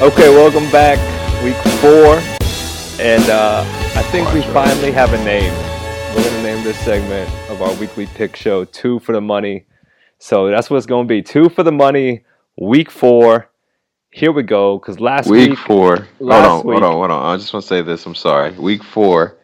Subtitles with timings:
[0.00, 0.96] Okay, welcome back.
[1.44, 2.16] Week four.
[2.98, 3.62] And uh,
[3.94, 5.52] I think we finally have a name.
[6.16, 9.66] We're going to name this segment of our weekly pick show Two for the Money.
[10.18, 11.20] So that's what it's going to be.
[11.20, 12.24] Two for the Money,
[12.58, 13.50] week four.
[14.10, 14.78] Here we go.
[14.78, 15.58] Because last Week week.
[15.58, 16.08] four.
[16.18, 17.34] Hold on, week- hold on, hold on.
[17.34, 18.06] I just want to say this.
[18.06, 18.52] I'm sorry.
[18.52, 19.36] Week four.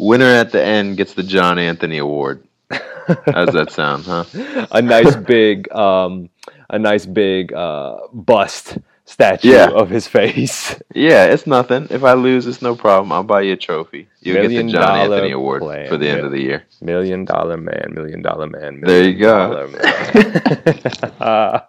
[0.00, 2.44] Winner at the end gets the John Anthony Award.
[2.68, 4.24] How does that sound, huh?
[4.72, 6.30] a nice big, um,
[6.68, 8.76] a nice big uh, bust
[9.10, 9.70] statue Yeah.
[9.70, 10.76] of his face.
[10.94, 11.86] Yeah, it's nothing.
[11.90, 13.12] If I lose, it's no problem.
[13.12, 14.08] I'll buy you a trophy.
[14.20, 15.88] You'll get the John Anthony Award plan.
[15.88, 16.64] for the end of the year.
[16.80, 18.80] Million dollar man, million dollar man.
[18.84, 19.68] There you go.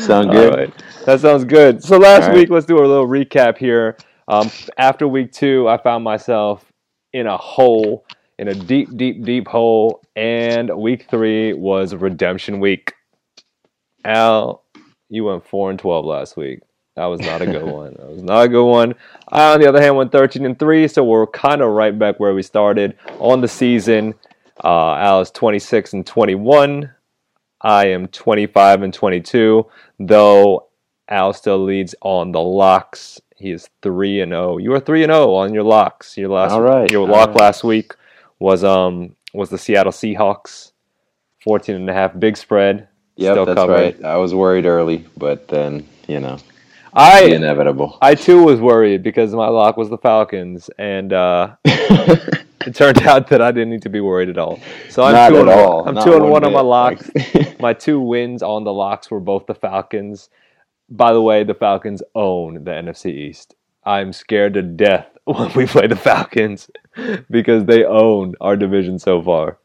[0.00, 0.54] Sound good?
[0.54, 0.72] right.
[1.06, 1.82] That sounds good.
[1.84, 2.34] So last right.
[2.36, 3.96] week, let's do a little recap here.
[4.28, 6.64] Um, after week two, I found myself
[7.12, 8.04] in a hole,
[8.38, 12.92] in a deep, deep, deep hole, and week three was redemption week.
[14.04, 14.64] Al,
[15.10, 16.60] you went four and twelve last week.
[16.96, 17.94] That was not a good one.
[17.98, 18.94] That was not a good one.
[19.28, 22.18] I, on the other hand, went thirteen and three, so we're kind of right back
[22.18, 24.14] where we started on the season.
[24.64, 26.90] Uh, Al is twenty six and twenty one.
[27.62, 29.66] I am 25 and 22,
[29.98, 30.68] though
[31.08, 33.20] Al still leads on the locks.
[33.36, 34.58] He is 3 and 0.
[34.58, 36.16] You are 3 and 0 on your locks.
[36.16, 37.36] Your last All right, your all lock right.
[37.36, 37.92] last week
[38.38, 40.72] was um was the Seattle Seahawks
[41.44, 42.88] 14 and a half big spread.
[43.28, 43.74] Still that's covered.
[43.74, 44.04] right.
[44.04, 46.42] I was worried early, but then, you know, the
[46.94, 47.98] I inevitable.
[48.00, 53.28] I too was worried because my lock was the Falcons and uh it turned out
[53.28, 54.60] that I didn't need to be worried at all.
[54.88, 55.78] So I'm Not two at and all.
[55.78, 55.88] one.
[55.88, 57.10] I'm Not two and one one on my locks.
[57.60, 60.30] My two wins on the locks were both the Falcons.
[60.88, 63.54] By the way, the Falcons own the NFC East.
[63.84, 66.70] I'm scared to death when we play the Falcons
[67.30, 69.58] because they own our division so far.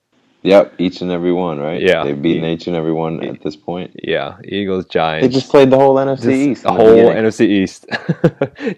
[0.46, 1.82] Yep, each and every one, right?
[1.82, 2.04] Yeah.
[2.04, 3.92] They've beaten each and every one at this point.
[4.04, 5.28] Yeah, Eagles, Giants.
[5.28, 6.64] They just played the whole NFC Just East.
[6.64, 7.24] the whole beginning.
[7.24, 7.86] NFC East.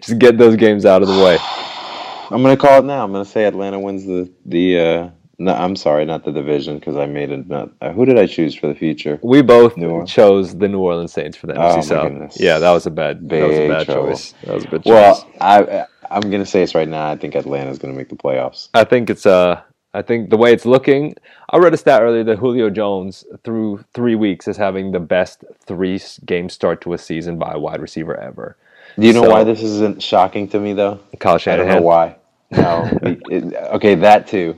[0.02, 1.38] just get those games out of the way.
[2.30, 3.04] I'm gonna call it now.
[3.04, 4.78] I'm gonna say Atlanta wins the the.
[4.80, 7.46] Uh, no, I'm sorry, not the division because I made it.
[7.46, 9.20] Not uh, who did I choose for the future?
[9.22, 12.02] We both chose the New Orleans Saints for the Oh, NFC my South.
[12.08, 12.40] goodness.
[12.40, 13.28] Yeah, that was a bad.
[13.28, 14.08] that was a bad trouble.
[14.08, 14.34] choice.
[14.44, 14.86] That was a bad choice.
[14.92, 17.08] Well, I I'm gonna say this right now.
[17.10, 18.68] I think Atlanta's gonna make the playoffs.
[18.74, 19.60] I think it's uh
[19.98, 21.16] I think the way it's looking,
[21.50, 25.44] I read a stat earlier that Julio Jones through three weeks is having the best
[25.66, 28.56] three game start to a season by a wide receiver ever.
[28.96, 31.00] Do you know So- why this isn't shocking to me though?
[31.18, 32.16] Kyle I don't know why.
[32.50, 34.56] No, it, okay, that too.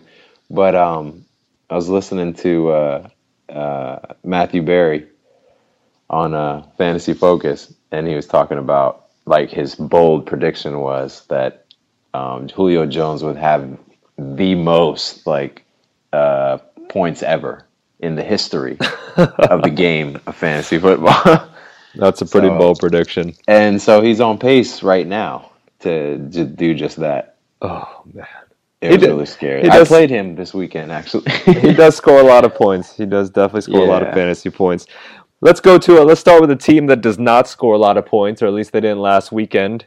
[0.49, 1.25] But um,
[1.71, 3.09] I was listening to uh,
[3.49, 5.09] uh, Matthew Berry
[6.09, 11.65] on uh, Fantasy Focus, and he was talking about like his bold prediction was that
[12.15, 13.77] um, Julio Jones would have
[14.37, 15.65] the most like
[16.13, 16.59] uh,
[16.89, 17.65] points ever
[18.01, 18.77] in the history
[19.17, 21.49] of the game of fantasy football.
[21.95, 23.35] That's a pretty So- bold prediction.
[23.49, 27.37] and so he's on pace right now to, to do just that.
[27.63, 28.27] Oh man,
[28.81, 29.63] It was really scary.
[29.63, 31.31] he I played him this weekend, actually.
[31.45, 32.97] he does score a lot of points.
[32.97, 34.87] He does definitely score a lot of fantasy points.
[35.43, 37.97] Let's go to a, let's start with a team that does not score a lot
[37.97, 39.85] of points, or at least they didn't last weekend.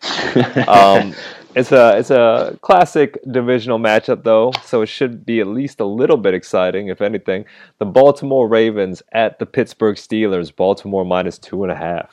[0.68, 1.14] Um,
[1.56, 5.86] it's a it's a classic divisional matchup though, so it should be at least a
[5.86, 7.46] little bit exciting, if anything.
[7.80, 10.56] The Baltimore Ravens at the Pittsburgh Steelers.
[10.56, 12.12] Baltimore minus two and a half.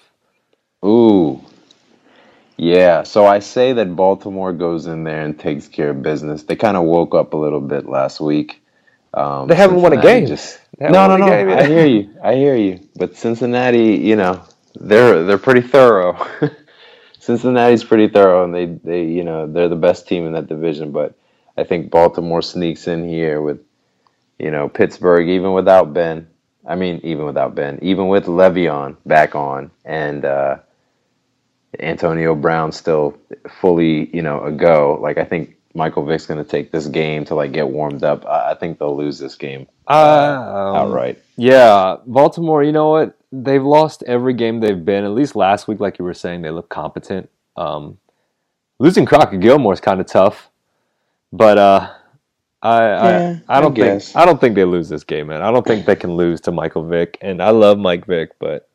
[0.84, 1.40] Ooh.
[2.58, 6.44] Yeah, so I say that Baltimore goes in there and takes care of business.
[6.44, 8.62] They kind of woke up a little bit last week.
[9.14, 10.26] Um, They haven't won a game.
[10.26, 11.26] Just, no, no, no.
[11.26, 12.14] I hear you.
[12.22, 12.88] I hear you.
[12.96, 14.42] But Cincinnati, you know,
[14.76, 16.16] they're they're pretty thorough.
[17.30, 20.90] Cincinnati's pretty thorough, and they they you know they're the best team in that division.
[20.90, 21.14] But
[21.56, 23.60] I think Baltimore sneaks in here with,
[24.38, 26.26] you know, Pittsburgh even without Ben.
[26.66, 30.58] I mean, even without Ben, even with Le'Veon back on, and uh,
[31.78, 33.16] Antonio Brown still
[33.60, 34.98] fully, you know, a go.
[35.00, 38.26] Like I think Michael Vick's going to take this game to like get warmed up.
[38.26, 39.96] I, I think they'll lose this game Um,
[40.76, 41.22] outright.
[41.36, 42.62] Yeah, Baltimore.
[42.62, 43.16] You know what?
[43.32, 45.04] They've lost every game they've been.
[45.04, 47.30] At least last week, like you were saying, they look competent.
[47.56, 47.98] Um,
[48.78, 50.50] losing Crockett Gilmore is kind of tough,
[51.32, 51.92] but uh,
[52.62, 54.16] I Yeah, I, I don't I think guess.
[54.16, 55.42] I don't think they lose this game, man.
[55.42, 58.68] I don't think they can lose to Michael Vick, and I love Mike Vick, but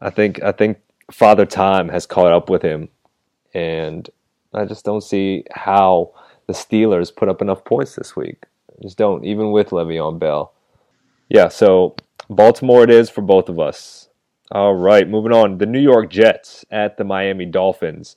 [0.00, 0.78] I think I think
[1.10, 2.88] Father Time has caught up with him,
[3.54, 4.08] and
[4.52, 6.12] I just don't see how
[6.46, 8.44] the Steelers put up enough points this week.
[8.70, 10.52] I just don't, even with Le'Veon Bell.
[11.28, 11.96] Yeah, so
[12.28, 14.08] Baltimore it is for both of us.
[14.50, 15.58] All right, moving on.
[15.58, 18.16] The New York Jets at the Miami Dolphins.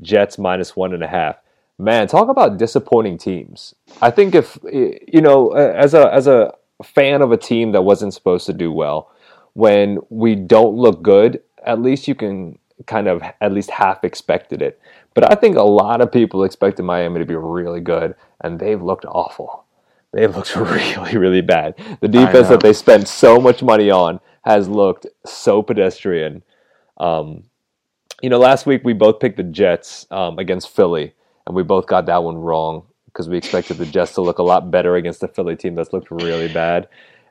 [0.00, 1.36] Jets minus one and a half.
[1.78, 3.74] Man, talk about disappointing teams.
[4.00, 8.14] I think if you know, as a as a fan of a team that wasn't
[8.14, 9.10] supposed to do well,
[9.52, 14.62] when we don't look good, at least you can kind of at least half expected
[14.62, 14.80] it.
[15.14, 18.82] But I think a lot of people expected Miami to be really good, and they've
[18.82, 19.65] looked awful.
[20.12, 21.74] They've looked really, really bad.
[22.00, 26.42] The defense that they spent so much money on has looked so pedestrian.
[26.98, 27.44] Um,
[28.22, 31.12] you know, last week we both picked the Jets um, against Philly,
[31.46, 34.42] and we both got that one wrong because we expected the Jets to look a
[34.42, 36.88] lot better against the Philly team that's looked really bad.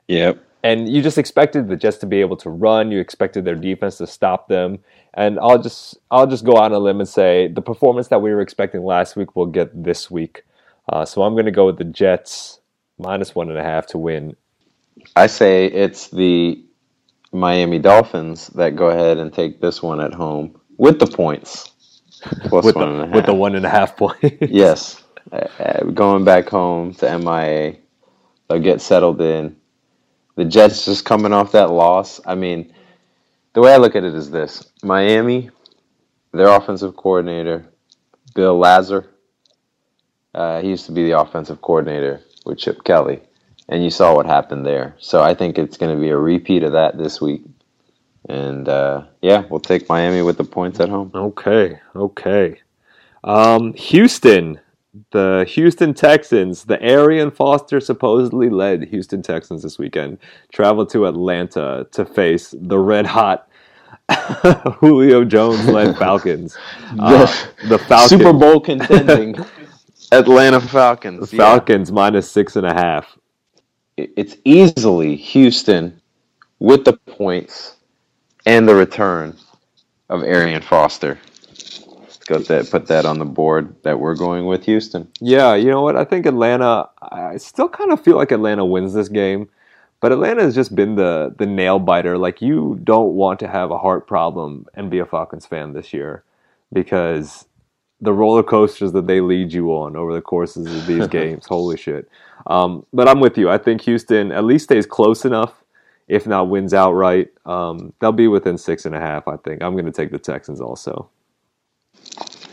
[0.08, 0.42] Yep.
[0.62, 2.90] And you just expected the Jets to be able to run.
[2.90, 4.80] You expected their defense to stop them.
[5.14, 8.20] And I'll just I'll just go out on a limb and say the performance that
[8.20, 10.42] we were expecting last week we'll get this week.
[10.92, 12.60] Uh, so I'm going to go with the Jets
[12.98, 14.36] minus one and a half to win.
[15.14, 16.64] I say it's the
[17.32, 21.70] Miami Dolphins that go ahead and take this one at home with the points.
[22.44, 23.14] Plus with, one the, and a half.
[23.14, 24.36] with the one and a half points.
[24.40, 25.02] yes.
[25.30, 27.76] Uh, uh, going back home to MIA,
[28.48, 29.56] they'll get settled in.
[30.36, 32.20] The Jets just coming off that loss.
[32.26, 32.72] I mean,
[33.52, 35.50] the way I look at it is this Miami,
[36.32, 37.66] their offensive coordinator,
[38.34, 39.08] Bill Lazor,
[40.34, 43.20] uh, he used to be the offensive coordinator with Chip Kelly,
[43.68, 44.94] and you saw what happened there.
[44.98, 47.42] So I think it's going to be a repeat of that this week.
[48.28, 51.10] And uh, yeah, we'll take Miami with the points at home.
[51.14, 52.60] Okay, okay.
[53.22, 54.60] Um, Houston,
[55.12, 60.18] the Houston Texans, the Arian Foster supposedly led Houston Texans this weekend,
[60.52, 63.48] traveled to Atlanta to face the red hot
[64.80, 66.56] Julio Jones led Falcons.
[66.98, 67.26] Uh,
[67.68, 68.10] the Falcons.
[68.10, 69.34] Super Bowl contending
[70.12, 71.30] Atlanta Falcons.
[71.30, 71.94] The Falcons yeah.
[71.94, 73.16] minus six and a half.
[73.96, 76.00] It's easily Houston
[76.58, 77.76] with the points
[78.44, 79.36] and the return
[80.08, 81.18] of Arian Foster.
[82.26, 82.70] Got that.
[82.70, 85.08] Put that on the board that we're going with Houston.
[85.20, 85.96] Yeah, you know what?
[85.96, 86.88] I think Atlanta.
[87.00, 89.48] I still kind of feel like Atlanta wins this game,
[90.00, 92.18] but Atlanta has just been the the nail biter.
[92.18, 95.92] Like you don't want to have a heart problem and be a Falcons fan this
[95.92, 96.24] year
[96.72, 97.46] because
[98.00, 101.46] the roller coasters that they lead you on over the courses of these games.
[101.46, 102.08] Holy shit!
[102.46, 103.50] Um, but I'm with you.
[103.50, 105.62] I think Houston at least stays close enough
[106.08, 107.30] if not wins outright.
[107.44, 109.26] Um, they'll be within six and a half.
[109.26, 111.08] I think I'm going to take the Texans also.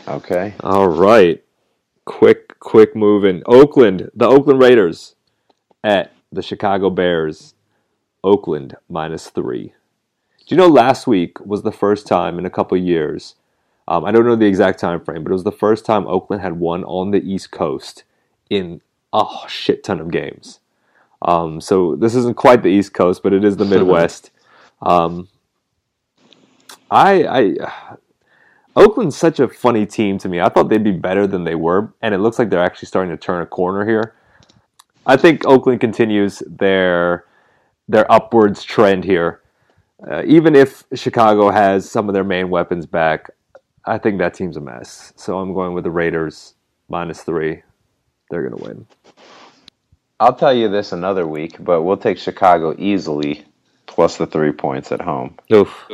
[0.08, 0.54] Okay.
[0.60, 1.42] All right.
[2.04, 3.42] Quick, quick moving.
[3.46, 5.14] Oakland, the Oakland Raiders
[5.82, 7.54] at the Chicago Bears.
[8.22, 9.74] Oakland minus three.
[10.46, 13.34] Do you know last week was the first time in a couple years?
[13.86, 16.42] Um, I don't know the exact time frame, but it was the first time Oakland
[16.42, 18.04] had won on the East Coast
[18.48, 18.80] in
[19.12, 20.60] a shit ton of games.
[21.22, 24.30] Um, so this isn't quite the East Coast, but it is the Midwest.
[24.82, 25.28] um,
[26.90, 27.96] I, I,
[28.76, 30.40] Oakland's such a funny team to me.
[30.40, 33.16] I thought they'd be better than they were, and it looks like they're actually starting
[33.16, 34.14] to turn a corner here.
[35.06, 37.24] I think Oakland continues their
[37.86, 39.40] their upwards trend here.
[40.10, 43.30] Uh, even if Chicago has some of their main weapons back,
[43.86, 45.12] I think that team's a mess.
[45.16, 46.54] So I'm going with the Raiders
[46.88, 47.62] minus three.
[48.30, 48.86] They're going to win.
[50.20, 53.44] I'll tell you this another week, but we'll take Chicago easily
[53.86, 55.36] plus the three points at home.
[55.52, 55.86] Oof.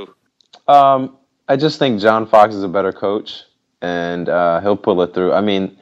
[0.68, 1.16] Um,
[1.48, 3.42] I just think John Fox is a better coach,
[3.82, 5.32] and uh, he'll pull it through.
[5.32, 5.76] I mean,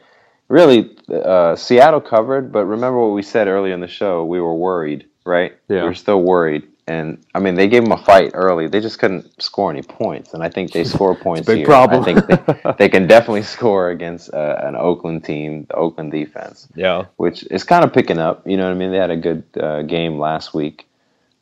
[0.48, 4.24] really, uh, Seattle covered, but remember what we said earlier in the show?
[4.24, 5.52] We were worried, right?
[5.68, 5.82] Yeah.
[5.82, 6.66] We were still worried.
[6.88, 8.66] And I mean, they gave them a fight early.
[8.66, 11.66] They just couldn't score any points, and I think they score points big here.
[11.66, 12.02] problem.
[12.02, 16.66] I think they, they, can definitely score against uh, an Oakland team, the Oakland defense.
[16.74, 18.46] Yeah, which is kind of picking up.
[18.46, 18.90] You know what I mean?
[18.90, 20.88] They had a good uh, game last week,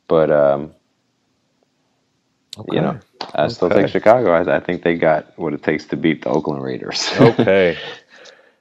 [0.09, 0.73] but um,
[2.57, 2.75] okay.
[2.75, 2.99] you know,
[3.33, 3.83] I still okay.
[3.83, 4.31] take Chicago.
[4.31, 7.09] I, I think they got what it takes to beat the Oakland Raiders.
[7.21, 7.77] okay.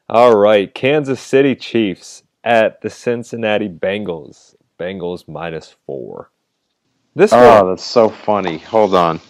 [0.09, 4.55] All right, Kansas City Chiefs at the Cincinnati Bengals.
[4.79, 6.31] Bengals minus four.
[7.17, 8.59] This oh, one, that's so funny.
[8.59, 9.23] Hold on.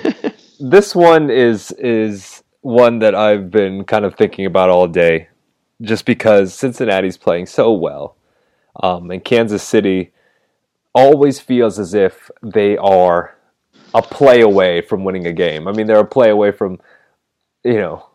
[0.60, 5.26] this one is is one that I've been kind of thinking about all day,
[5.82, 8.14] just because Cincinnati's playing so well,
[8.80, 10.12] um, and Kansas City
[10.94, 13.36] always feels as if they are
[13.94, 15.66] a play away from winning a game.
[15.66, 16.78] I mean, they're a play away from,
[17.64, 18.06] you know,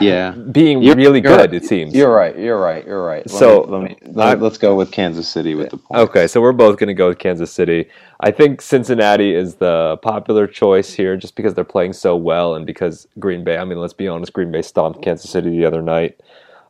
[0.00, 1.52] yeah, being you're, really you're good.
[1.52, 1.54] Right.
[1.54, 2.36] It seems you're right.
[2.38, 2.86] You're right.
[2.86, 3.26] You're right.
[3.26, 5.78] Let so me, let me, let, us go with Kansas City with the.
[5.94, 7.88] Okay, so we're both going to go with Kansas City.
[8.20, 12.66] I think Cincinnati is the popular choice here, just because they're playing so well, and
[12.66, 13.58] because Green Bay.
[13.58, 16.20] I mean, let's be honest, Green Bay stomped Kansas City the other night.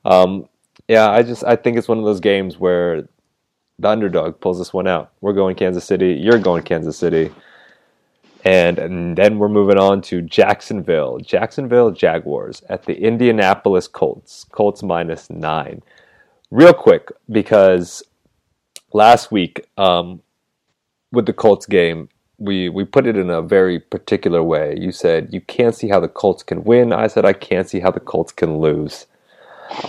[0.05, 0.49] Um,
[0.89, 3.09] yeah, I just I think it's one of those games where
[3.79, 5.13] the underdog pulls this one out.
[5.21, 6.13] We're going Kansas City.
[6.13, 7.31] You're going Kansas City.
[8.47, 11.19] And, and, then we're moving on to Jacksonville.
[11.19, 14.45] Jacksonville Jaguars at the Indianapolis Colts.
[14.53, 15.83] Colts minus nine.
[16.53, 18.05] Real quick, because
[18.93, 20.23] last week um,
[21.11, 24.77] with the Colts game, we we put it in a very particular way.
[24.79, 26.93] You said you can't see how the Colts can win.
[26.93, 29.07] I said I can't see how the Colts can lose.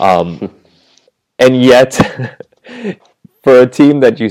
[0.00, 0.52] Um,
[1.38, 1.94] and yet,
[3.44, 4.30] for a team that you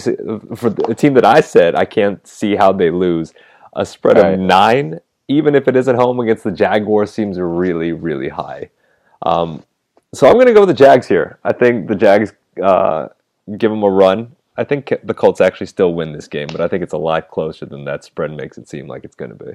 [0.55, 3.33] for a team that I said I can't see how they lose,
[3.77, 4.33] a spread Right.
[4.33, 8.69] of nine, even if it is at home against the Jaguars, seems really really high.
[9.21, 9.63] Um,
[10.13, 11.39] so I'm going to go with the Jags here.
[11.45, 13.07] I think the Jags uh,
[13.57, 14.35] give them a run.
[14.57, 17.29] I think the Colts actually still win this game, but I think it's a lot
[17.29, 19.51] closer than that spread makes it seem like it's going to be.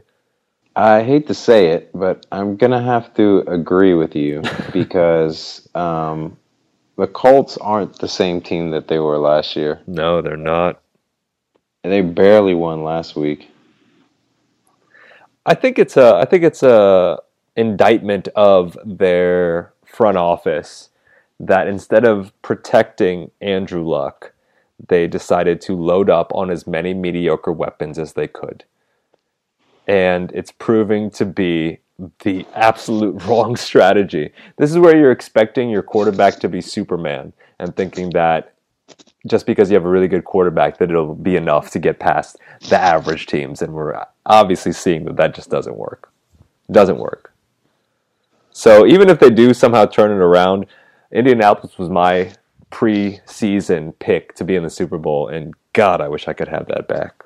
[0.76, 6.38] I hate to say it, but I'm gonna have to agree with you because um,
[6.96, 9.80] the Colts aren't the same team that they were last year.
[9.86, 10.80] No, they're not.
[11.82, 13.50] They barely won last week.
[15.44, 17.18] I think it's a I think it's a
[17.56, 20.90] indictment of their front office
[21.40, 24.32] that instead of protecting Andrew Luck,
[24.88, 28.64] they decided to load up on as many mediocre weapons as they could.
[29.88, 31.80] And it's proving to be
[32.20, 34.32] the absolute wrong strategy.
[34.56, 38.51] This is where you're expecting your quarterback to be Superman and thinking that
[39.26, 42.38] just because you have a really good quarterback that it'll be enough to get past
[42.68, 46.10] the average teams and we're obviously seeing that that just doesn't work
[46.70, 47.32] doesn't work
[48.50, 50.66] so even if they do somehow turn it around
[51.12, 52.32] indianapolis was my
[52.70, 56.66] pre-season pick to be in the super bowl and god i wish i could have
[56.68, 57.24] that back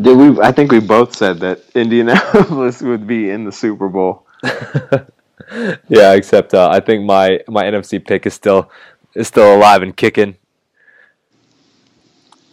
[0.00, 0.40] Did we?
[0.40, 4.26] I think we both said that Indianapolis would be in the Super Bowl.
[5.88, 8.70] yeah except uh, i think my my nfc pick is still
[9.16, 10.36] is still alive and kicking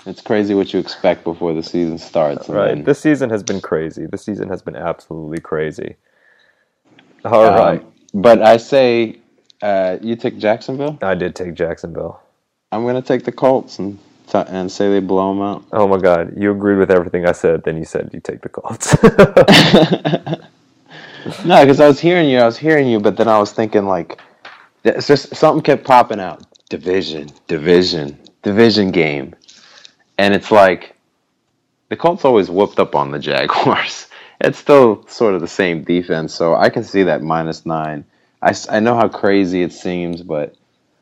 [0.05, 2.49] It's crazy what you expect before the season starts.
[2.49, 5.95] right then, this season has been crazy this season has been absolutely crazy
[7.25, 9.19] all um, right But I say,
[9.61, 11.01] uh, you take Jacksonville.
[11.01, 12.21] i did take jacksonville
[12.71, 15.65] I'm gonna take the Colts and t- and say they blow them out.
[15.73, 16.33] Oh my God!
[16.37, 17.63] You agreed with everything I said.
[17.63, 18.95] Then you said you take the Colts.
[21.43, 23.85] No, because I was hearing you, I was hearing you, but then I was thinking
[23.87, 24.19] like,
[24.85, 26.43] it's just something kept popping out.
[26.73, 29.35] Division, division, division game,
[30.17, 30.95] and it's like,
[31.89, 34.07] the Colts always whooped up on the Jaguars.
[34.41, 38.05] It's still sort of the same defense, so I can see that minus nine.
[38.41, 40.55] I, I know how crazy it seems, but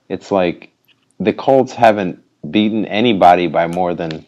[0.09, 0.73] it's like
[1.21, 4.25] the Colts haven't beaten anybody by more than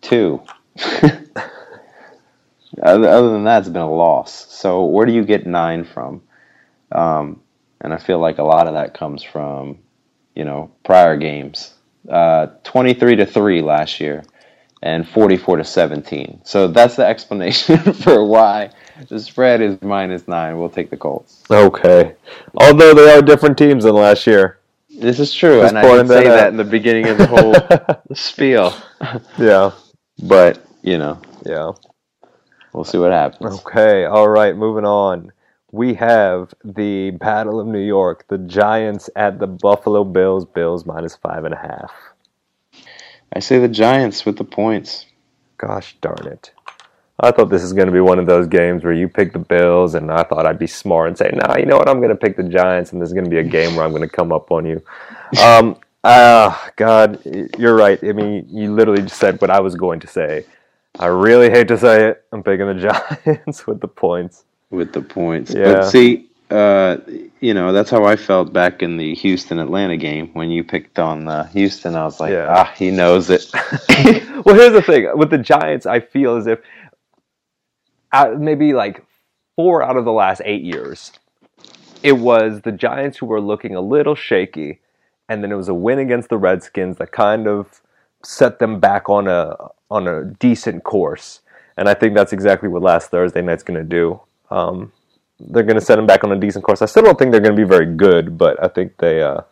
[0.00, 0.40] two.
[2.82, 4.50] other, than that, it's been a loss.
[4.50, 6.22] So where do you get nine from?
[6.90, 7.42] Um,
[7.82, 9.78] and I feel like a lot of that comes from,
[10.40, 11.74] you know, prior games.
[12.08, 14.24] Uh, 23 to 3 last year
[14.82, 16.40] and 44 to 17.
[16.44, 18.70] So that's the explanation for why
[19.10, 20.58] the spread is minus 9.
[20.58, 21.42] We'll take the Colts.
[21.50, 22.14] okay.
[22.54, 24.56] Although they are different teams than last year.
[24.98, 26.34] This is true, Just and I did say out.
[26.36, 27.54] that in the beginning of the whole
[28.14, 28.72] spiel.
[29.38, 29.70] yeah.
[30.22, 31.72] But, you know, Yeah.
[32.72, 33.60] we'll see what happens.
[33.60, 34.06] Okay.
[34.06, 34.56] All right.
[34.56, 35.32] Moving on.
[35.72, 38.26] We have the Battle of New York.
[38.28, 40.44] The Giants at the Buffalo Bills.
[40.44, 41.92] Bills minus five and a half.
[43.32, 45.06] I say the Giants with the points.
[45.58, 46.52] Gosh darn it.
[47.20, 49.38] I thought this is going to be one of those games where you pick the
[49.38, 51.88] Bills, and I thought I'd be smart and say, "No, you know what?
[51.88, 53.84] I'm going to pick the Giants, and this is going to be a game where
[53.84, 54.82] I'm going to come up on you."
[55.40, 57.20] Um, ah, God,
[57.56, 58.02] you're right.
[58.02, 60.44] I mean, you literally just said what I was going to say.
[60.98, 62.24] I really hate to say it.
[62.32, 62.74] I'm picking the
[63.24, 64.44] Giants with the points.
[64.70, 65.52] With the points.
[65.52, 65.74] Yeah.
[65.74, 66.98] But see, uh,
[67.40, 70.98] you know, that's how I felt back in the Houston Atlanta game when you picked
[70.98, 71.94] on uh, Houston.
[71.94, 72.46] I was like, Yeah.
[72.48, 73.46] ah, he knows it.
[74.44, 75.86] well, here's the thing with the Giants.
[75.86, 76.60] I feel as if
[78.36, 79.04] maybe like
[79.56, 81.12] four out of the last eight years,
[82.02, 84.80] it was the Giants who were looking a little shaky,
[85.28, 87.80] and then it was a win against the Redskins that kind of
[88.24, 89.56] set them back on a
[89.90, 91.40] on a decent course.
[91.76, 94.20] And I think that's exactly what last Thursday night's going to do.
[94.50, 94.92] Um,
[95.40, 96.82] they're going to set them back on a decent course.
[96.82, 99.42] I still don't think they're going to be very good, but I think they, uh,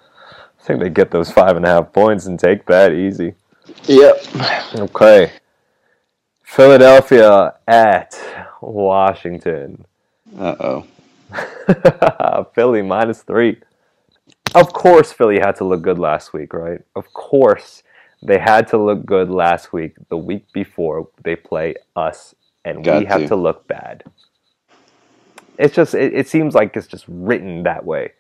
[0.49, 3.35] I think they get those five and a half points and take that easy.
[3.87, 4.17] yep.
[4.77, 5.33] Okay.
[6.45, 8.19] Philadelphia at
[8.63, 9.87] Washington.
[10.39, 10.87] Uh oh.
[12.55, 13.59] Philly minus three.
[14.55, 16.83] Of course, Philly had to look good last week, right?
[16.97, 17.83] Of course,
[18.23, 23.01] they had to look good last week, the week before they play us, and Got
[23.01, 23.29] we have to.
[23.29, 24.05] to look bad.
[25.59, 28.13] It's just, it, it seems like it's just written that way.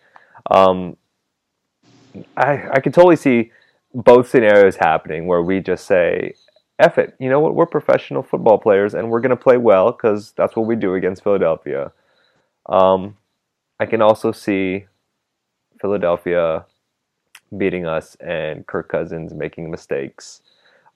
[0.50, 0.96] Um,
[2.36, 3.52] I, I can totally see
[3.94, 6.34] both scenarios happening where we just say,
[6.78, 7.54] F it, you know what?
[7.54, 10.94] We're professional football players and we're going to play well because that's what we do
[10.94, 11.92] against Philadelphia.
[12.68, 13.16] Um,
[13.80, 14.86] I can also see
[15.80, 16.66] Philadelphia
[17.56, 20.42] beating us and Kirk Cousins making mistakes.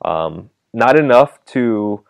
[0.05, 2.05] Um, not enough to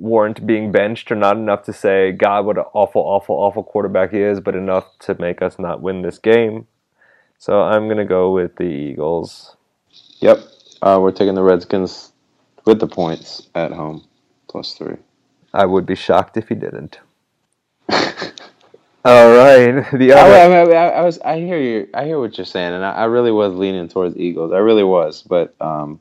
[0.00, 4.12] warrant being benched, or not enough to say, God, what an awful, awful, awful quarterback
[4.12, 6.66] he is, but enough to make us not win this game.
[7.38, 9.56] So I'm going to go with the Eagles.
[10.20, 10.40] Yep.
[10.82, 12.12] Uh, we're taking the Redskins
[12.64, 14.04] with the points at home,
[14.48, 14.96] plus three.
[15.52, 17.00] I would be shocked if he didn't.
[19.04, 19.86] All right.
[19.92, 20.74] The I, other.
[20.74, 21.18] I, I, I was.
[21.20, 21.88] I hear you.
[21.94, 24.52] I hear what you're saying, and I, I really was leaning towards Eagles.
[24.52, 26.00] I really was, but um,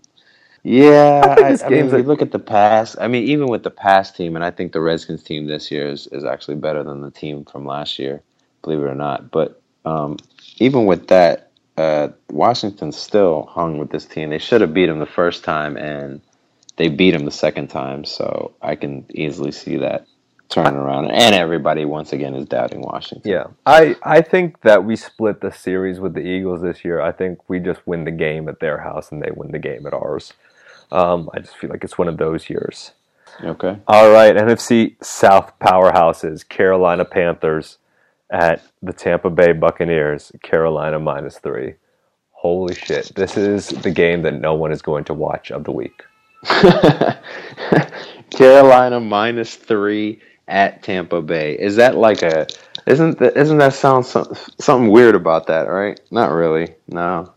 [0.63, 1.38] yeah.
[1.39, 2.98] I I, mean, game's if a- you look at the past.
[3.01, 5.88] I mean, even with the past team, and I think the Redskins team this year
[5.89, 8.24] is, is actually better than the team from last year,
[8.63, 9.32] believe it or not.
[9.32, 10.18] But um,
[10.60, 14.32] even with that, uh, Washington still hung with this team.
[14.32, 16.22] They should have beat them the first time, and
[16.78, 18.06] they beat them the second time.
[18.06, 20.08] So I can easily see that
[20.50, 21.12] turning around.
[21.12, 23.32] And everybody once again is doubting Washington.
[23.32, 27.00] Yeah, I I think that we split the series with the Eagles this year.
[27.01, 29.86] I think we just win the game at their house and they win the game
[29.86, 30.34] at ours.
[30.91, 32.91] Um, I just feel like it's one of those years.
[33.44, 33.77] Okay.
[33.88, 37.77] All right, NFC South powerhouses: Carolina Panthers
[38.29, 40.32] at the Tampa Bay Buccaneers.
[40.41, 41.75] Carolina minus three.
[42.32, 43.13] Holy shit!
[43.15, 46.03] This is the game that no one is going to watch of the week.
[48.32, 51.53] Carolina minus three at Tampa Bay.
[51.53, 52.48] Is that like a?
[52.86, 55.63] Isn't that, isn't that sound some, something weird about that?
[55.63, 56.00] Right?
[56.12, 56.75] Not really.
[56.88, 57.34] No.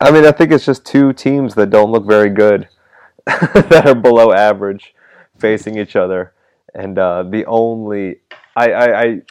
[0.00, 2.68] I mean, I think it's just two teams that don't look very good,
[3.26, 4.94] that are below average,
[5.38, 6.32] facing each other,
[6.74, 8.20] and uh, the only
[8.56, 9.22] I, I I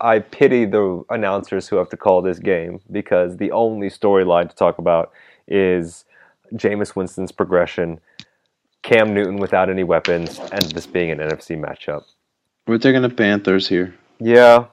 [0.00, 4.56] I pity the announcers who have to call this game because the only storyline to
[4.56, 5.12] talk about
[5.46, 6.06] is
[6.54, 8.00] Jameis Winston's progression,
[8.82, 12.04] Cam Newton without any weapons, and this being an NFC matchup.
[12.66, 13.94] We're taking the Panthers here.
[14.18, 14.66] Yeah,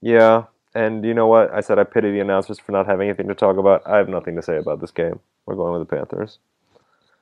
[0.00, 0.44] yeah.
[0.74, 1.52] And you know what?
[1.52, 3.82] I said I pity the announcers for not having anything to talk about.
[3.86, 5.18] I have nothing to say about this game.
[5.46, 6.38] We're going with the Panthers.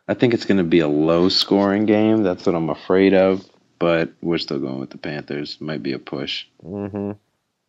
[0.09, 2.23] I think it's going to be a low scoring game.
[2.23, 3.45] That's what I'm afraid of.
[3.79, 5.61] But we're still going with the Panthers.
[5.61, 6.47] Might be a push.
[6.65, 7.13] Mm-hmm.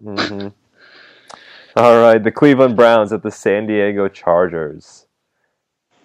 [0.07, 0.47] Mm-hmm.
[1.75, 5.06] All right, the Cleveland Browns at the San Diego Chargers.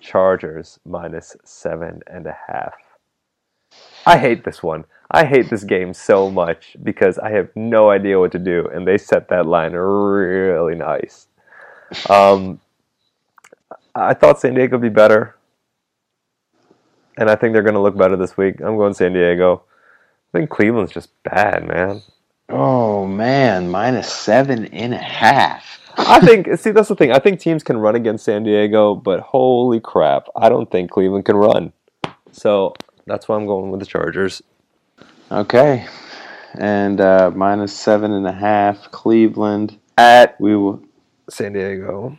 [0.03, 2.75] Chargers minus seven and a half.
[4.05, 4.85] I hate this one.
[5.11, 8.87] I hate this game so much because I have no idea what to do, and
[8.87, 11.29] they set that line really nice.
[12.09, 12.61] Um,
[13.95, 15.37] I thought San Diego would be better,
[17.19, 18.61] and I think they're going to look better this week.
[18.61, 19.63] I'm going San Diego.
[20.33, 22.03] I think Cleveland's just bad, man.
[22.49, 25.82] Oh man, minus seven and a half.
[25.97, 27.13] I think see that's the thing.
[27.13, 31.25] I think teams can run against San Diego, but holy crap, I don't think Cleveland
[31.25, 31.73] can run.
[32.33, 32.75] So
[33.07, 34.43] that's why I'm going with the Chargers.
[35.31, 35.87] Okay,
[36.55, 38.91] and uh, minus seven and a half.
[38.91, 39.79] Cleveland.
[39.99, 40.83] At We will.
[41.29, 42.19] San Diego.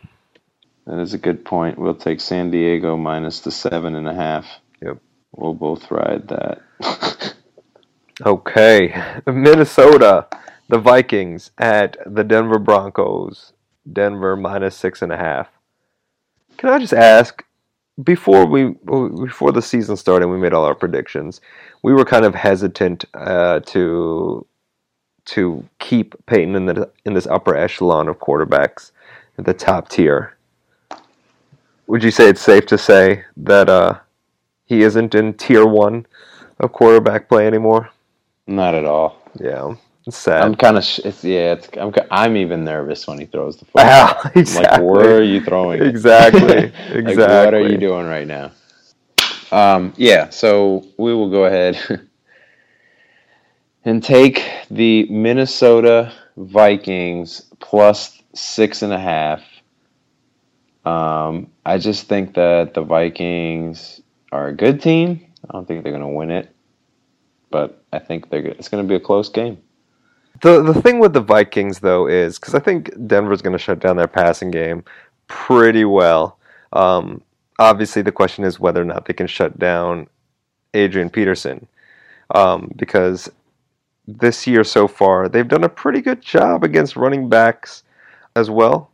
[0.86, 1.78] That is a good point.
[1.78, 4.46] We'll take San Diego minus the seven and a half.
[4.82, 4.98] Yep.
[5.32, 6.62] We'll both ride that.
[8.24, 8.94] Okay.
[9.26, 10.28] Minnesota,
[10.68, 13.53] the Vikings at the Denver Broncos.
[13.92, 15.48] Denver minus six and a half.
[16.56, 17.44] Can I just ask,
[18.02, 21.40] before we before the season started, we made all our predictions.
[21.82, 24.46] We were kind of hesitant uh, to
[25.26, 28.92] to keep Peyton in the in this upper echelon of quarterbacks,
[29.38, 30.36] at the top tier.
[31.86, 33.98] Would you say it's safe to say that uh,
[34.64, 36.06] he isn't in tier one
[36.58, 37.90] of quarterback play anymore?
[38.46, 39.22] Not at all.
[39.38, 39.74] Yeah,
[40.06, 40.42] it's sad.
[40.42, 40.84] I'm kind of.
[40.84, 41.92] Sh- it's, yeah, it's, I'm.
[42.10, 44.30] I'm even nervous when he throws the football.
[44.34, 44.84] Exactly.
[44.84, 45.80] Like, where are you throwing?
[45.80, 45.86] it?
[45.86, 48.52] Exactly, like, what are you doing right now?
[49.50, 51.78] Um, yeah, so we will go ahead
[53.84, 59.42] and take the Minnesota Vikings plus six and a half.
[60.84, 65.24] Um, I just think that the Vikings are a good team.
[65.48, 66.54] I don't think they're going to win it,
[67.50, 68.44] but I think they're.
[68.44, 69.58] It's going to be a close game.
[70.42, 73.78] The the thing with the Vikings though is because I think Denver's going to shut
[73.80, 74.84] down their passing game
[75.28, 76.38] pretty well.
[76.72, 77.22] Um,
[77.58, 80.08] obviously, the question is whether or not they can shut down
[80.74, 81.66] Adrian Peterson
[82.34, 83.30] um, because
[84.06, 87.84] this year so far they've done a pretty good job against running backs
[88.36, 88.90] as well.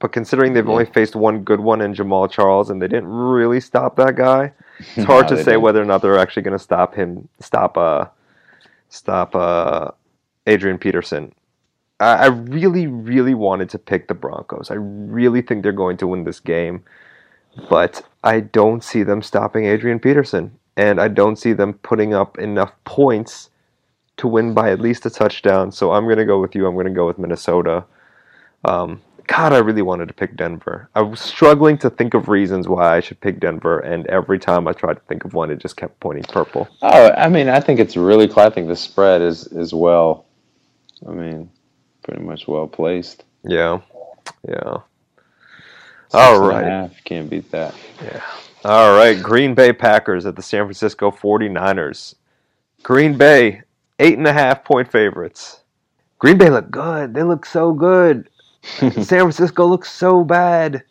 [0.00, 0.72] But considering they've Yeah.
[0.72, 4.52] only faced one good one in Jamaal Charles and they didn't really stop that guy,
[4.96, 5.62] it's hard No, to say didn't.
[5.62, 8.06] whether or not they're actually going to stop him, stop uh,
[8.88, 9.92] stop uh,
[10.46, 11.32] Adrian Peterson.
[12.00, 14.70] I, I really, really wanted to pick the Broncos.
[14.70, 16.84] I really think they're going to win this game,
[17.68, 22.38] but I don't see them stopping Adrian Peterson, and I don't see them putting up
[22.38, 23.50] enough points
[24.16, 25.72] to win by at least a touchdown.
[25.72, 26.66] So I'm going to go with you.
[26.66, 27.84] I'm going to go with Minnesota.
[28.64, 30.88] Um, God, I really wanted to pick Denver.
[30.94, 34.68] I was struggling to think of reasons why I should pick Denver, and every time
[34.68, 36.68] I tried to think of one, it just kept pointing purple.
[36.82, 38.28] Oh, I mean, I think it's really.
[38.28, 38.42] cool.
[38.42, 40.26] I think the spread is is well.
[41.06, 41.50] I mean,
[42.02, 43.24] pretty much well placed.
[43.44, 43.80] Yeah,
[44.48, 44.78] yeah.
[46.04, 47.74] Six All half, can't beat that.
[48.02, 48.22] Yeah.
[48.64, 49.20] All right.
[49.20, 52.14] Green Bay Packers at the San Francisco 49ers.
[52.82, 53.62] Green Bay,
[53.98, 55.60] eight and a half point favorites.
[56.18, 57.12] Green Bay look good.
[57.14, 58.28] They look so good.
[58.62, 60.84] San Francisco looks so bad.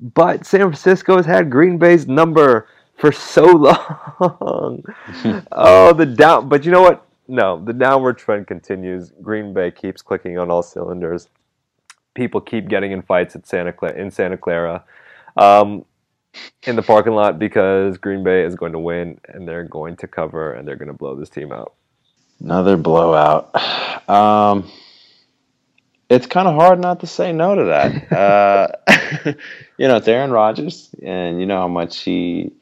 [0.00, 3.44] But San Francisco has had Green Bay's number for so
[4.40, 4.82] long.
[5.52, 6.48] oh, the doubt.
[6.48, 7.06] But you know what?
[7.30, 9.12] No, the downward trend continues.
[9.22, 11.28] Green Bay keeps clicking on all cylinders.
[12.14, 14.82] People keep getting in fights at Santa Cla- in Santa Clara.
[15.36, 15.84] Um,
[16.66, 20.08] in the parking lot because Green Bay is going to win and they're going to
[20.08, 21.74] cover and they're going to blow this team out.
[22.40, 23.54] Another blowout.
[24.08, 24.68] Um,
[26.08, 28.10] it's kind of hard not to say no to that.
[28.20, 29.32] Uh,
[29.78, 32.52] you know, it's Aaron Rodgers, and you know how much he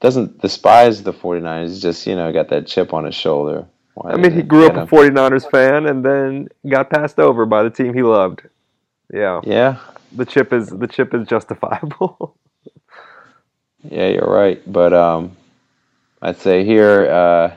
[0.00, 1.68] doesn't despise the 49ers.
[1.68, 3.66] He's just, you know, got that chip on his shoulder.
[3.94, 7.62] Why I mean, he grew up a 49ers fan and then got passed over by
[7.62, 8.42] the team he loved.
[9.12, 9.78] Yeah, Yeah,
[10.12, 12.36] the chip is the chip is justifiable.
[13.84, 14.60] yeah, you're right.
[14.70, 15.36] But um,
[16.20, 17.56] I'd say here, uh,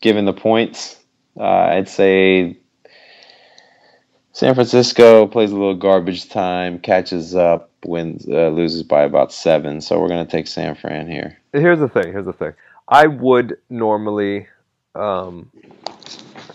[0.00, 0.98] given the points,
[1.38, 2.56] uh, I'd say
[4.32, 9.82] San Francisco plays a little garbage time, catches up, wins, uh, loses by about seven.
[9.82, 11.36] So we're gonna take San Fran here.
[11.52, 12.12] here's the thing.
[12.12, 12.54] Here's the thing.
[12.88, 14.46] I would normally
[14.94, 15.50] um,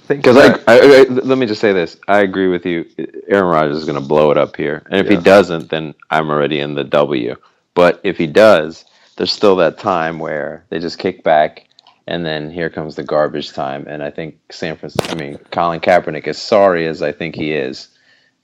[0.08, 2.86] think Because that- I, I, I, let me just say this: I agree with you.
[3.28, 5.18] Aaron Rodgers is going to blow it up here, and if Yeah.
[5.18, 7.36] he doesn't, then I'm already in the W.
[7.76, 8.86] But if he does,
[9.18, 11.68] there's still that time where they just kick back,
[12.08, 13.86] and then here comes the garbage time.
[13.88, 15.12] And I think San Francisco.
[15.12, 17.90] I mean, Colin Kaepernick, as sorry as I think he is,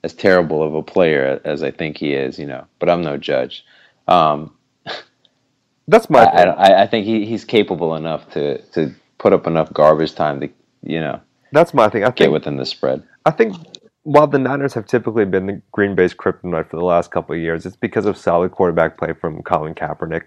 [0.04, 2.66] as terrible of a player as I think he is, you know.
[2.80, 3.66] But I'm no judge.
[4.08, 4.54] Um,
[5.88, 6.44] that's my I.
[6.44, 10.50] I, I think he, he's capable enough to to put up enough garbage time to
[10.84, 11.20] you know
[11.54, 12.04] that's my thing.
[12.04, 13.04] I get think within the spread.
[13.26, 13.56] I think
[14.04, 17.42] while the Niners have typically been the Green Bay's kryptonite for the last couple of
[17.42, 20.24] years, it's because of solid quarterback play from Colin Kaepernick.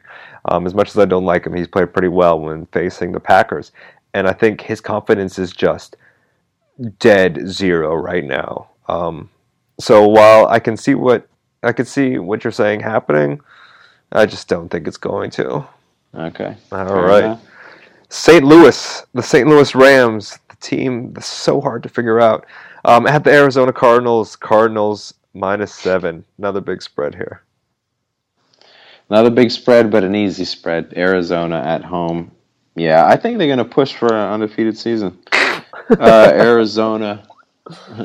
[0.47, 3.21] Um, as much as I don't like him, he's played pretty well when facing the
[3.21, 3.71] Packers,
[4.15, 5.97] and I think his confidence is just
[6.99, 8.71] dead zero right now.
[8.89, 9.29] Um,
[9.79, 11.29] so while I can see what
[11.63, 13.41] I can see what you're saying happening,
[14.11, 15.67] I just don't think it's going to.
[16.15, 16.57] Okay.
[16.73, 17.25] All Fair right.
[17.25, 17.46] enough.
[18.09, 18.45] St.
[18.45, 19.49] Louis, the St.
[19.49, 22.47] Louis Rams, the team that's so hard to figure out.
[22.85, 26.25] Um, at the Arizona Cardinals, Cardinals minus seven.
[26.39, 27.43] Another big spread here.
[29.11, 30.93] Another big spread, but an easy spread.
[30.97, 32.33] Arizona at home.
[32.75, 35.19] Yeah, I think they're going to push for an undefeated season.
[35.89, 37.23] Uh, Arizona,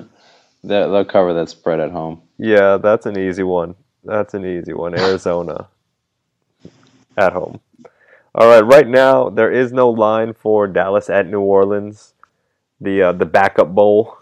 [0.64, 2.22] they'll they'll cover that spread at home.
[2.38, 3.74] Yeah, that's an easy one.
[4.04, 4.94] That's an easy one.
[4.94, 5.68] Arizona
[7.18, 7.60] at home.
[8.34, 12.14] All right, right now there is no line for Dallas at New Orleans,
[12.80, 14.18] the uh, the backup bowl.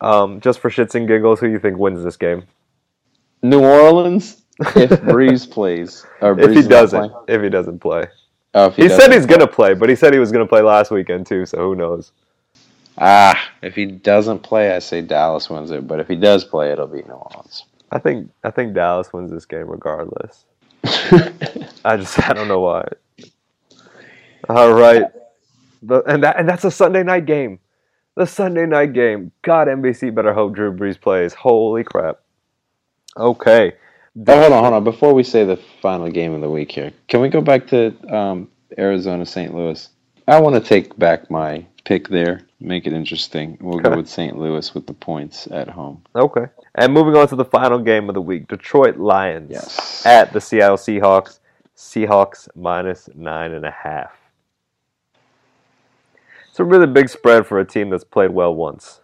[0.00, 2.44] Um, just for shits and giggles, who you think wins this game?
[3.42, 8.06] New Orleans, if Brees plays, or If he doesn't, playing- if he doesn't play,
[8.54, 10.90] Oh, he, said doesn't he's gonna play, but he said he was gonna play last
[10.90, 11.44] weekend too.
[11.46, 12.12] So who knows?
[12.98, 15.86] Ah, if he doesn't play, I say Dallas wins it.
[15.86, 17.64] But if he does play, it'll be New Orleans.
[17.92, 20.46] I think I think Dallas wins this game regardless.
[21.84, 22.86] I just I don't know why.
[24.48, 25.04] All right,
[25.82, 27.58] the, and that and that's a Sunday night game.
[28.14, 29.32] The Sunday night game.
[29.42, 31.34] God, NBC better hope Drew Brees plays.
[31.34, 32.20] Holy crap.
[33.16, 33.74] Okay.
[34.26, 34.84] Oh, hold on, hold on.
[34.84, 37.94] Before we say the final game of the week here, can we go back to
[38.14, 39.54] um, Arizona St.
[39.54, 39.88] Louis?
[40.26, 43.56] I want to take back my pick there, make it interesting.
[43.60, 43.90] We'll Okay.
[43.90, 44.36] go with St.
[44.36, 46.02] Louis with the points at home.
[46.16, 46.46] Okay.
[46.74, 50.04] And moving on to the final game of the week, Detroit Lions Yes.
[50.04, 51.38] at the Seattle Seahawks.
[51.76, 54.12] Seahawks minus nine and a half.
[56.50, 59.00] It's a really big spread for a team that's played well once.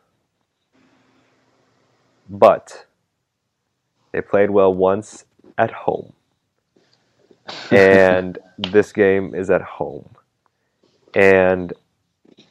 [2.29, 2.87] But
[4.11, 5.25] they played well once
[5.57, 6.13] at home.
[7.71, 10.09] And this game is at home.
[11.15, 11.73] And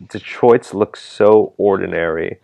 [0.09, 2.39] Detroit's look so ordinary.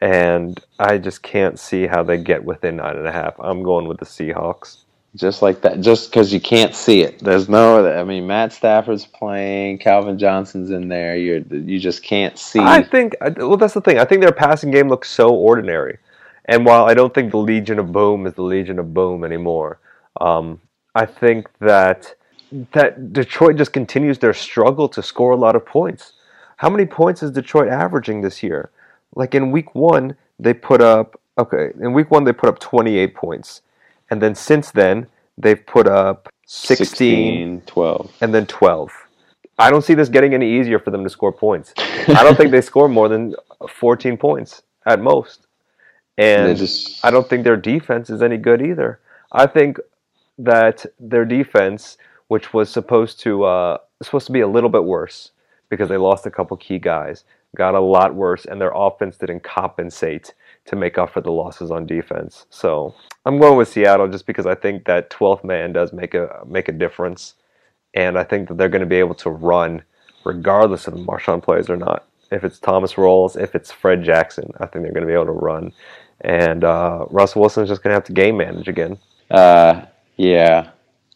[0.00, 3.34] And I just can't see how they get within nine and a half.
[3.38, 4.78] I'm going with the Seahawks.
[5.14, 7.18] Just like that, just because you can't see it.
[7.18, 7.86] There's no.
[7.86, 9.76] I mean, Matt Stafford's playing.
[9.76, 11.16] Calvin Johnson's in there.
[11.16, 12.60] You're you just can't see.
[12.60, 13.98] I think, well, that's the thing.
[13.98, 15.98] I think their passing game looks so ordinary.
[16.46, 19.78] And while I don't think the Legion of Boom is the Legion of Boom anymore,
[20.18, 20.60] um,
[20.94, 22.14] I think that
[22.72, 26.14] that Detroit just continues their struggle to score a lot of points.
[26.56, 28.70] How many points is Detroit averaging this year?
[29.14, 33.14] Like in week one, they put up Okay, in week one they put up 28
[33.14, 33.62] points,
[34.10, 35.06] and then since then
[35.38, 38.12] they've put up 16, 16, 12.
[38.20, 38.90] and then 12.
[39.58, 41.72] I don't see this getting any easier for them to score points.
[41.78, 43.34] I don't think they score more than
[43.68, 45.46] 14 points at most,
[46.18, 49.00] and just I don't think their defense is any good either.
[49.32, 49.78] I think
[50.38, 51.96] that their defense,
[52.28, 55.31] which was supposed to uh, supposed to be a little bit worse
[55.72, 57.24] because they lost a couple key guys,
[57.56, 60.34] got a lot worse, and their offense didn't compensate
[60.66, 62.44] to make up for the losses on defense.
[62.50, 66.42] So I'm going with Seattle just because I think that 12th man does make a
[66.46, 67.36] make a difference,
[67.94, 69.82] and I think that they're going to be able to run
[70.24, 72.06] regardless of the Marshawn plays or not.
[72.30, 75.24] If it's Thomas Rawls, if it's Fred Jackson, I think they're going to be able
[75.24, 75.72] to run.
[76.20, 78.98] And uh, Russell Wilson's just going to have to game manage again.
[79.30, 79.86] Uh,
[80.18, 80.70] yeah,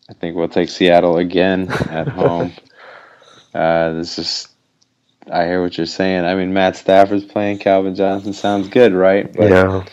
[0.08, 2.54] I think we'll take Seattle again at home.
[3.56, 4.48] uh, this is,
[5.30, 6.24] I hear what you're saying.
[6.24, 9.32] I mean, Matt Stafford's playing Calvin Johnson sounds good, right?
[9.32, 9.84] But yeah,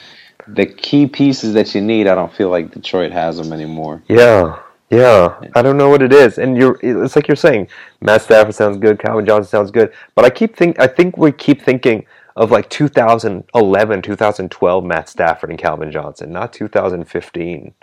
[0.48, 4.04] the key pieces that you need, I don't feel like Detroit has them anymore.
[4.08, 5.40] yeah, yeah.
[5.56, 6.80] I don't know what it is, and you're.
[6.84, 7.70] It's like you're saying,
[8.02, 10.80] Matt Stafford sounds good, Calvin Johnson sounds good, but I keep think.
[10.80, 16.52] I think we keep thinking of like 2011, 2012 Matt Stafford and Calvin Johnson, not
[16.52, 17.74] 2015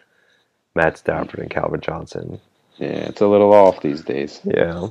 [0.75, 2.41] Matt Stafford and Calvin Johnson.
[2.77, 4.41] Yeah, it's a little off these days.
[4.45, 4.89] Yeah.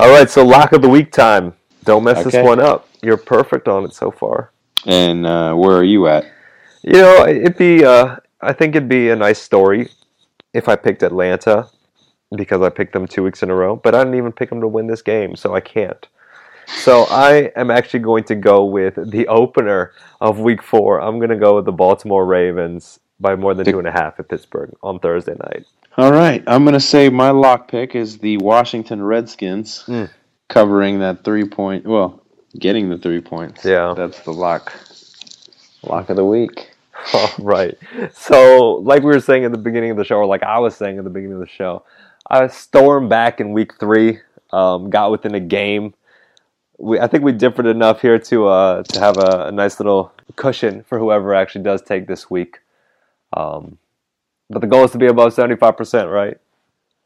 [0.00, 1.52] All right, so lock of the week time.
[1.84, 2.88] Don't mess this one up.
[3.02, 4.50] You're perfect on it so far.
[4.86, 6.24] And uh, where are you at?
[6.82, 7.84] You know, it'd be.
[7.84, 9.90] Uh, I think it'd be a nice story
[10.54, 11.68] if I picked Atlanta
[12.34, 14.62] because I picked them two weeks in a row, but I didn't even pick them
[14.62, 16.08] to win this game, so I can't.
[16.66, 21.00] So I am actually going to go with the opener of Week Four.
[21.00, 24.18] I'm going to go with the Baltimore Ravens by more than two and a half
[24.18, 25.66] at Pittsburgh on Thursday night.
[25.96, 30.08] All right, I'm gonna say my lock pick is the Washington Redskins, Mm.
[30.48, 31.86] covering that three point.
[31.86, 32.22] Well,
[32.58, 33.64] getting the three points.
[33.64, 33.94] Yeah.
[33.96, 34.72] that's the lock.
[35.82, 36.70] Lock of the week.
[37.14, 37.76] All right.
[38.12, 40.76] So, like we were saying at the beginning of the show, or like I was
[40.76, 41.84] saying at the beginning of the show,
[42.30, 44.20] I stormed back in week three,
[44.52, 45.94] um, got within a game.
[46.78, 50.12] We, I think we differed enough here to uh, to have a, a nice little
[50.36, 52.58] cushion for whoever actually does take this week.
[53.32, 53.78] Um,
[54.50, 56.36] but the goal is to be above seventy five percent, right?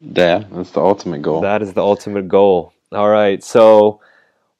[0.01, 1.41] Yeah, that's the ultimate goal.
[1.41, 2.73] That is the ultimate goal.
[2.91, 3.43] All right.
[3.43, 4.01] So,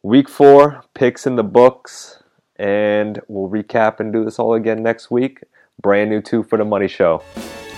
[0.03, 2.23] week four picks in the books,
[2.55, 5.43] and we'll recap and do this all again next week.
[5.81, 7.21] Brand new two for the money show.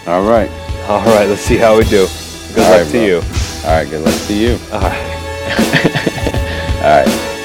[0.05, 0.49] All right.
[0.87, 2.07] All right, let's see how we do.
[2.53, 3.01] Good All luck right, to bro.
[3.01, 3.15] you.
[3.65, 3.89] All right.
[3.89, 4.57] Good luck to you.
[4.71, 5.03] All right.
[6.83, 7.36] All right.